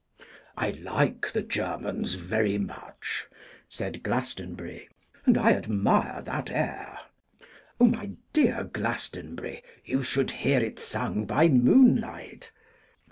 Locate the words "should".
10.01-10.31